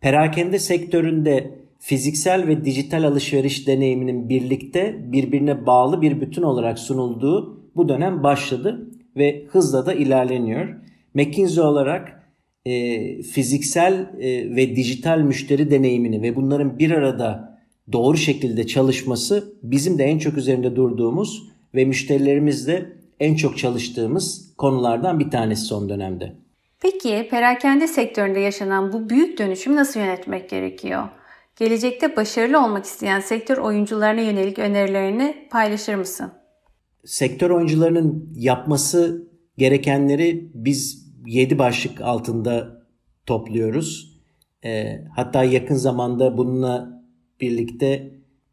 Perakende 0.00 0.58
sektöründe 0.58 1.58
fiziksel 1.78 2.46
ve 2.46 2.64
dijital 2.64 3.04
alışveriş 3.04 3.66
deneyiminin 3.66 4.28
birlikte 4.28 5.12
birbirine 5.12 5.66
bağlı 5.66 6.02
bir 6.02 6.20
bütün 6.20 6.42
olarak 6.42 6.78
sunulduğu 6.78 7.60
bu 7.76 7.88
dönem 7.88 8.22
başladı 8.22 8.90
ve 9.16 9.46
hızla 9.48 9.86
da 9.86 9.94
ilerleniyor. 9.94 10.74
McKinsey 11.14 11.64
olarak 11.64 12.22
e, 12.64 13.22
fiziksel 13.22 13.92
e, 14.20 14.56
ve 14.56 14.76
dijital 14.76 15.18
müşteri 15.18 15.70
deneyimini 15.70 16.22
ve 16.22 16.36
bunların 16.36 16.78
bir 16.78 16.90
arada 16.90 17.58
doğru 17.92 18.16
şekilde 18.16 18.66
çalışması 18.66 19.52
bizim 19.62 19.98
de 19.98 20.04
en 20.04 20.18
çok 20.18 20.36
üzerinde 20.38 20.76
durduğumuz 20.76 21.42
ve 21.74 21.84
müşterilerimizle 21.84 22.92
en 23.20 23.34
çok 23.34 23.58
çalıştığımız 23.58 24.54
konulardan 24.58 25.20
bir 25.20 25.30
tanesi 25.30 25.62
son 25.62 25.88
dönemde. 25.88 26.32
Peki 26.80 27.28
perakende 27.30 27.86
sektöründe 27.86 28.40
yaşanan 28.40 28.92
bu 28.92 29.10
büyük 29.10 29.38
dönüşümü 29.38 29.76
nasıl 29.76 30.00
yönetmek 30.00 30.50
gerekiyor? 30.50 31.08
Gelecekte 31.56 32.16
başarılı 32.16 32.64
olmak 32.64 32.84
isteyen 32.84 33.20
sektör 33.20 33.58
oyuncularına 33.58 34.20
yönelik 34.20 34.58
önerilerini 34.58 35.48
paylaşır 35.50 35.94
mısın? 35.94 36.32
Sektör 37.04 37.50
oyuncularının 37.50 38.32
yapması 38.36 39.27
gerekenleri 39.58 40.50
biz 40.54 41.08
7 41.26 41.58
başlık 41.58 42.00
altında 42.00 42.82
topluyoruz. 43.26 44.18
E, 44.64 45.00
hatta 45.16 45.44
yakın 45.44 45.74
zamanda 45.74 46.38
bununla 46.38 47.02
birlikte 47.40 48.10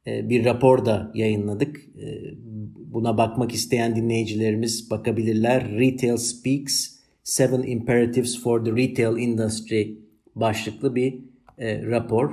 e, 0.07 0.29
bir 0.29 0.45
rapor 0.45 0.85
da 0.85 1.11
yayınladık. 1.15 1.77
E, 1.77 2.33
buna 2.75 3.17
bakmak 3.17 3.53
isteyen 3.53 3.95
dinleyicilerimiz 3.95 4.91
bakabilirler. 4.91 5.71
Retail 5.71 6.17
Speaks 6.17 6.95
Seven 7.23 7.63
Imperatives 7.63 8.43
for 8.43 8.65
the 8.65 8.71
Retail 8.71 9.17
Industry 9.17 9.97
başlıklı 10.35 10.95
bir 10.95 11.19
e, 11.57 11.85
rapor. 11.85 12.31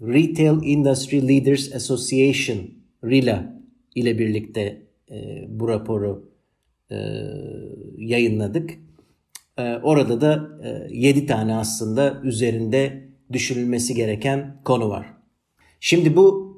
Retail 0.00 0.62
Industry 0.62 1.28
Leaders 1.28 1.74
Association 1.74 2.58
RILA 3.04 3.62
ile 3.94 4.18
birlikte 4.18 4.82
e, 5.10 5.44
bu 5.48 5.68
raporu 5.68 6.31
yayınladık. 7.96 8.70
E, 9.58 9.76
orada 9.76 10.20
da 10.20 10.48
e, 10.90 10.96
7 10.96 11.26
tane 11.26 11.54
aslında 11.54 12.20
üzerinde 12.22 13.08
düşünülmesi 13.32 13.94
gereken 13.94 14.60
konu 14.64 14.88
var. 14.88 15.06
Şimdi 15.80 16.16
bu 16.16 16.56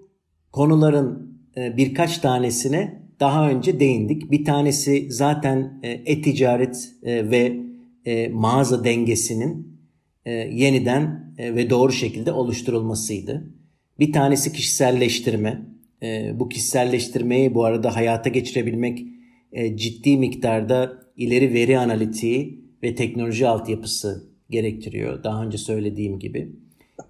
konuların 0.53 1.39
e, 1.57 1.77
birkaç 1.77 2.19
tanesine 2.19 3.03
daha 3.21 3.51
önce 3.51 3.81
değindik. 3.81 4.31
Bir 4.31 4.45
tanesi 4.45 5.07
zaten 5.11 5.81
e, 5.83 5.91
e-ticaret 5.91 6.93
e, 7.03 7.31
ve 7.31 7.57
e, 8.05 8.29
mağaza 8.29 8.85
dengesinin 8.85 9.79
e, 10.25 10.33
yeniden 10.33 11.35
e, 11.39 11.55
ve 11.55 11.71
doğru 11.71 11.93
şekilde 11.93 12.33
oluşturulmasıydı. 12.33 13.51
Bir 13.99 14.13
tanesi 14.13 14.53
kişiselleştirme. 14.53 15.67
E, 16.03 16.33
bu 16.41 16.49
kişiselleştirmeyi 16.49 17.55
bu 17.55 17.65
arada 17.65 17.97
hayata 17.97 18.31
geçirebilmek 18.31 19.14
e, 19.55 19.77
ciddi 19.77 20.17
miktarda 20.17 20.93
ileri 21.17 21.55
veri 21.55 21.79
analitiği 21.79 22.65
ve 22.83 22.95
teknoloji 22.95 23.49
altyapısı 23.49 24.25
gerektiriyor. 24.51 25.25
Daha 25.25 25.45
önce 25.45 25.59
söylediğim 25.59 26.19
gibi. 26.19 26.53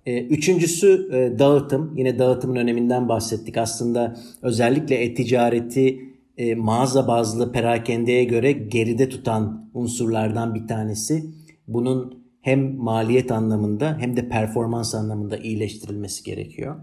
E, 0.07 0.23
üçüncüsü 0.23 1.09
e, 1.13 1.39
dağıtım. 1.39 1.95
Yine 1.97 2.19
dağıtımın 2.19 2.57
öneminden 2.57 3.09
bahsettik. 3.09 3.57
Aslında 3.57 4.17
özellikle 4.43 4.95
e-ticareti 4.95 6.01
mağaza 6.57 7.09
bazlı 7.09 7.53
perakendeye 7.53 8.25
göre 8.25 8.53
geride 8.53 9.09
tutan 9.09 9.71
unsurlardan 9.75 10.55
bir 10.55 10.67
tanesi. 10.67 11.25
Bunun 11.69 12.25
hem 12.41 12.77
maliyet 12.77 13.33
anlamında 13.33 13.99
hem 13.99 14.17
de 14.17 14.29
performans 14.29 14.95
anlamında 14.95 15.37
iyileştirilmesi 15.37 16.25
gerekiyor. 16.25 16.77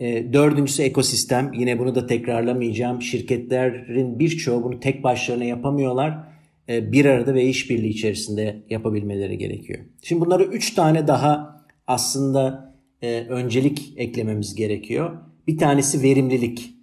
E, 0.00 0.32
dördüncüsü 0.32 0.82
ekosistem. 0.82 1.52
Yine 1.52 1.78
bunu 1.78 1.94
da 1.94 2.06
tekrarlamayacağım. 2.06 3.02
Şirketlerin 3.02 4.18
birçoğu 4.18 4.62
bunu 4.62 4.80
tek 4.80 5.04
başlarına 5.04 5.44
yapamıyorlar. 5.44 6.28
E, 6.68 6.92
bir 6.92 7.04
arada 7.04 7.34
ve 7.34 7.44
işbirliği 7.44 7.88
içerisinde 7.88 8.62
yapabilmeleri 8.70 9.38
gerekiyor. 9.38 9.78
Şimdi 10.02 10.20
bunları 10.20 10.44
üç 10.44 10.74
tane 10.74 11.06
daha 11.06 11.64
aslında 11.86 12.74
e, 13.02 13.20
öncelik 13.20 13.92
eklememiz 13.96 14.54
gerekiyor. 14.54 15.18
Bir 15.46 15.58
tanesi 15.58 16.02
verimlilik. 16.02 16.74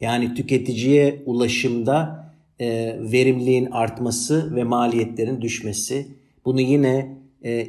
Yani 0.00 0.34
tüketiciye 0.34 1.22
ulaşımda 1.26 2.30
e, 2.58 2.96
verimliliğin 3.12 3.66
artması 3.66 4.56
ve 4.56 4.64
maliyetlerin 4.64 5.40
düşmesi. 5.40 6.06
Bunu 6.44 6.60
yine 6.60 7.20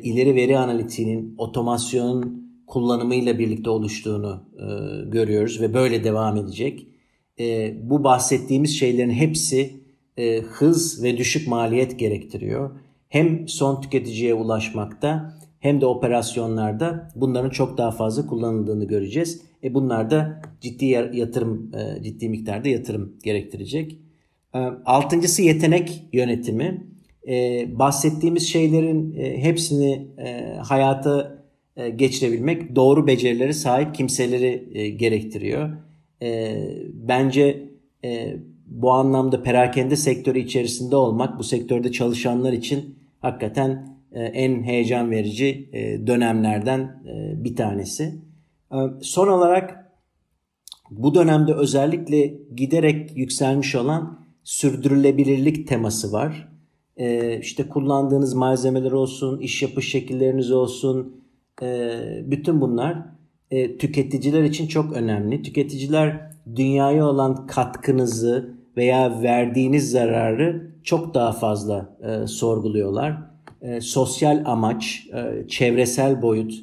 ileri 0.03 0.35
veri 0.35 0.57
analitiğinin 0.57 1.35
otomasyonun 1.37 2.50
kullanımıyla 2.71 3.39
birlikte 3.39 3.69
oluştuğunu 3.69 4.43
e, 4.55 4.65
görüyoruz 5.09 5.61
ve 5.61 5.73
böyle 5.73 6.03
devam 6.03 6.37
edecek. 6.37 6.87
E, 7.39 7.73
bu 7.89 8.03
bahsettiğimiz 8.03 8.79
şeylerin 8.79 9.09
hepsi 9.09 9.73
e, 10.17 10.37
hız 10.39 11.03
ve 11.03 11.17
düşük 11.17 11.47
maliyet 11.47 11.99
gerektiriyor. 11.99 12.71
Hem 13.09 13.47
son 13.47 13.81
tüketiciye 13.81 14.33
ulaşmakta 14.33 15.37
hem 15.59 15.81
de 15.81 15.85
operasyonlarda 15.85 17.09
bunların 17.15 17.49
çok 17.49 17.77
daha 17.77 17.91
fazla 17.91 18.27
kullanıldığını 18.27 18.85
göreceğiz. 18.85 19.41
E 19.63 19.73
bunlar 19.73 20.11
da 20.11 20.41
ciddi 20.61 20.85
yatırım, 21.13 21.71
e, 21.75 22.03
ciddi 22.03 22.29
miktarda 22.29 22.69
yatırım 22.69 23.17
gerektirecek. 23.23 23.97
E, 24.55 24.59
altıncısı 24.85 25.41
yetenek 25.41 26.03
yönetimi. 26.13 26.87
E, 27.27 27.65
bahsettiğimiz 27.79 28.47
şeylerin 28.49 29.13
hepsini 29.37 30.07
hayata 30.61 31.40
geçirebilmek 31.95 32.75
doğru 32.75 33.07
becerileri 33.07 33.53
sahip 33.53 33.95
kimseleri 33.95 34.97
gerektiriyor. 34.97 35.77
Bence 36.93 37.69
bu 38.65 38.91
anlamda 38.91 39.43
perakende 39.43 39.95
sektörü 39.95 40.39
içerisinde 40.39 40.95
olmak 40.95 41.39
bu 41.39 41.43
sektörde 41.43 41.91
çalışanlar 41.91 42.53
için 42.53 42.95
hakikaten 43.19 43.97
en 44.13 44.63
heyecan 44.63 45.11
verici 45.11 45.69
dönemlerden 46.07 47.03
bir 47.43 47.55
tanesi. 47.55 48.15
Son 49.01 49.27
olarak 49.27 49.91
bu 50.91 51.15
dönemde 51.15 51.53
özellikle 51.53 52.33
giderek 52.55 53.17
yükselmiş 53.17 53.75
olan 53.75 54.25
sürdürülebilirlik 54.43 55.67
teması 55.67 56.11
var. 56.11 56.47
İşte 57.41 57.67
kullandığınız 57.69 58.33
malzemeler 58.33 58.91
olsun, 58.91 59.39
iş 59.39 59.61
yapış 59.61 59.91
şekilleriniz 59.91 60.51
olsun, 60.51 61.20
e, 61.61 61.99
bütün 62.25 62.61
bunlar 62.61 62.97
e, 63.51 63.77
tüketiciler 63.77 64.43
için 64.43 64.67
çok 64.67 64.93
önemli. 64.93 65.41
Tüketiciler 65.41 66.31
dünyaya 66.55 67.05
olan 67.05 67.47
katkınızı 67.47 68.53
veya 68.77 69.21
verdiğiniz 69.21 69.91
zararı 69.91 70.71
çok 70.83 71.13
daha 71.13 71.31
fazla 71.31 71.97
e, 72.03 72.27
sorguluyorlar. 72.27 73.31
Sosyal 73.79 74.43
amaç, 74.45 75.07
çevresel 75.47 76.21
boyut, 76.21 76.53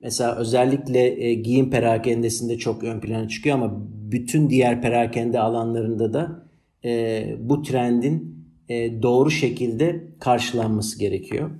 Mesela 0.00 0.36
özellikle 0.36 1.24
e, 1.24 1.34
giyim 1.34 1.70
perakendesinde 1.70 2.58
çok 2.58 2.84
ön 2.84 3.00
plana 3.00 3.28
çıkıyor 3.28 3.56
ama 3.56 3.86
bütün 3.90 4.50
diğer 4.50 4.82
perakende 4.82 5.40
alanlarında 5.40 6.12
da 6.12 6.48
e, 6.84 7.36
bu 7.40 7.62
trendin 7.62 8.44
e, 8.68 9.02
doğru 9.02 9.30
şekilde 9.30 10.04
karşılanması 10.20 10.98
gerekiyor. 10.98 11.50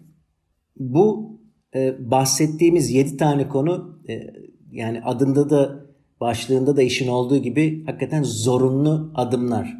Bu 0.77 1.38
e, 1.75 2.11
bahsettiğimiz 2.11 2.91
7 2.91 3.17
tane 3.17 3.49
konu 3.49 3.99
e, 4.09 4.35
yani 4.73 5.03
adında 5.03 5.51
da 5.51 5.89
başlığında 6.21 6.77
da 6.77 6.83
işin 6.83 7.09
olduğu 7.09 7.37
gibi 7.37 7.85
hakikaten 7.87 8.23
zorunlu 8.23 9.13
adımlar. 9.15 9.77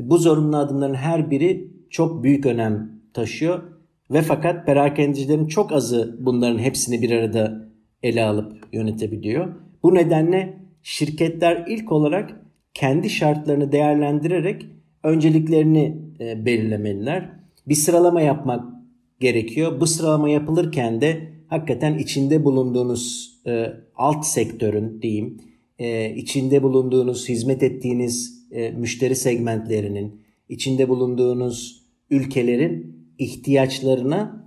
Bu 0.00 0.18
zorunlu 0.18 0.56
adımların 0.56 0.94
her 0.94 1.30
biri 1.30 1.68
çok 1.90 2.22
büyük 2.22 2.46
önem 2.46 2.92
taşıyor 3.14 3.62
ve 4.10 4.22
fakat 4.22 4.66
perakendecilerin 4.66 5.46
çok 5.46 5.72
azı 5.72 6.16
bunların 6.20 6.58
hepsini 6.58 7.02
bir 7.02 7.10
arada 7.10 7.68
ele 8.02 8.24
alıp 8.24 8.52
yönetebiliyor. 8.72 9.54
Bu 9.82 9.94
nedenle 9.94 10.58
şirketler 10.82 11.64
ilk 11.68 11.92
olarak 11.92 12.40
kendi 12.74 13.10
şartlarını 13.10 13.72
değerlendirerek 13.72 14.66
önceliklerini 15.02 15.98
e, 16.20 16.46
belirlemeliler. 16.46 17.30
Bir 17.68 17.74
sıralama 17.74 18.20
yapmak 18.20 18.64
gerekiyor. 19.22 19.80
Bu 19.80 19.86
sıralama 19.86 20.28
yapılırken 20.28 21.00
de 21.00 21.32
hakikaten 21.48 21.98
içinde 21.98 22.44
bulunduğunuz 22.44 23.32
e, 23.46 23.66
alt 23.96 24.26
sektörün 24.26 25.02
diyeyim, 25.02 25.40
e, 25.78 26.14
içinde 26.14 26.62
bulunduğunuz, 26.62 27.28
hizmet 27.28 27.62
ettiğiniz 27.62 28.46
e, 28.50 28.70
müşteri 28.70 29.16
segmentlerinin, 29.16 30.22
içinde 30.48 30.88
bulunduğunuz 30.88 31.82
ülkelerin 32.10 32.96
ihtiyaçlarına 33.18 34.46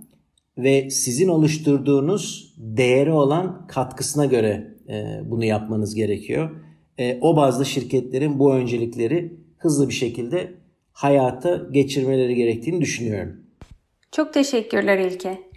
ve 0.58 0.90
sizin 0.90 1.28
oluşturduğunuz 1.28 2.54
değeri 2.58 3.12
olan 3.12 3.66
katkısına 3.66 4.26
göre 4.26 4.74
e, 4.88 5.20
bunu 5.30 5.44
yapmanız 5.44 5.94
gerekiyor. 5.94 6.50
E, 6.98 7.18
o 7.20 7.36
bazı 7.36 7.64
şirketlerin 7.64 8.38
bu 8.38 8.54
öncelikleri 8.54 9.40
hızlı 9.58 9.88
bir 9.88 9.94
şekilde 9.94 10.54
hayata 10.92 11.68
geçirmeleri 11.72 12.34
gerektiğini 12.34 12.80
düşünüyorum. 12.80 13.45
Çok 14.16 14.32
teşekkürler 14.32 14.98
İlke. 14.98 15.50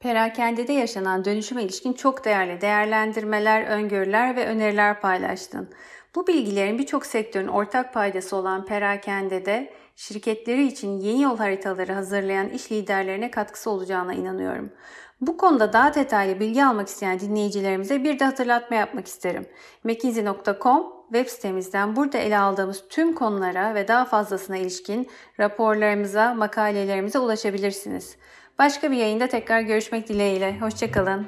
Perakendede 0.00 0.72
yaşanan 0.72 1.24
dönüşüme 1.24 1.62
ilişkin 1.62 1.92
çok 1.92 2.24
değerli 2.24 2.60
değerlendirmeler, 2.60 3.62
öngörüler 3.66 4.36
ve 4.36 4.46
öneriler 4.46 5.00
paylaştın. 5.00 5.70
Bu 6.14 6.26
bilgilerin 6.26 6.78
birçok 6.78 7.06
sektörün 7.06 7.48
ortak 7.48 7.94
paydası 7.94 8.36
olan 8.36 8.66
perakendede 8.66 9.72
şirketleri 9.96 10.66
için 10.66 11.00
yeni 11.00 11.22
yol 11.22 11.38
haritaları 11.38 11.92
hazırlayan 11.92 12.48
iş 12.48 12.72
liderlerine 12.72 13.30
katkısı 13.30 13.70
olacağına 13.70 14.14
inanıyorum. 14.14 14.72
Bu 15.20 15.36
konuda 15.36 15.72
daha 15.72 15.94
detaylı 15.94 16.40
bilgi 16.40 16.64
almak 16.64 16.88
isteyen 16.88 17.20
dinleyicilerimize 17.20 18.04
bir 18.04 18.18
de 18.18 18.24
hatırlatma 18.24 18.76
yapmak 18.76 19.06
isterim. 19.06 19.46
McKinsey.com 19.84 20.92
web 21.14 21.28
sitemizden 21.28 21.96
burada 21.96 22.18
ele 22.18 22.38
aldığımız 22.38 22.84
tüm 22.90 23.14
konulara 23.14 23.74
ve 23.74 23.88
daha 23.88 24.04
fazlasına 24.04 24.56
ilişkin 24.56 25.10
raporlarımıza, 25.40 26.34
makalelerimize 26.34 27.18
ulaşabilirsiniz. 27.18 28.16
Başka 28.58 28.90
bir 28.90 28.96
yayında 28.96 29.26
tekrar 29.26 29.60
görüşmek 29.60 30.08
dileğiyle. 30.08 30.60
Hoşçakalın. 30.60 31.26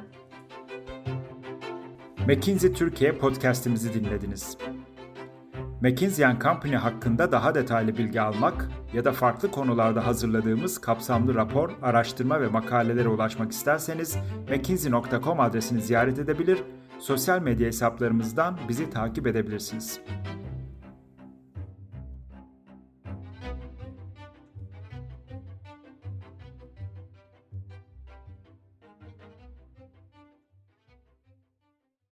McKinsey 2.29 2.73
Türkiye 2.73 3.13
podcast'imizi 3.13 3.95
dinlediniz. 3.95 4.57
McKinsey 5.81 6.27
Company 6.43 6.75
hakkında 6.75 7.33
daha 7.33 7.55
detaylı 7.55 7.97
bilgi 7.97 8.21
almak 8.21 8.69
ya 8.93 9.05
da 9.05 9.13
farklı 9.13 9.51
konularda 9.51 10.07
hazırladığımız 10.07 10.81
kapsamlı 10.81 11.35
rapor, 11.35 11.71
araştırma 11.83 12.41
ve 12.41 12.49
makalelere 12.49 13.09
ulaşmak 13.09 13.53
isterseniz 13.53 14.17
mckinsey.com 14.51 15.41
adresini 15.41 15.81
ziyaret 15.81 16.19
edebilir, 16.19 16.63
sosyal 16.99 17.41
medya 17.43 17.67
hesaplarımızdan 17.67 18.59
bizi 18.69 18.91
takip 18.91 19.27
edebilirsiniz. 19.27 20.01